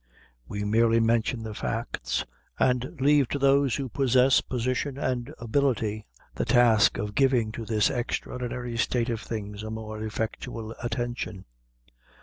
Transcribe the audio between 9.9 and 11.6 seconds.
effectual attention.